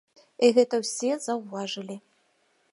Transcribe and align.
І 0.45 0.49
гэта 0.59 0.79
ўсе 0.83 1.11
заўважылі. 1.27 1.97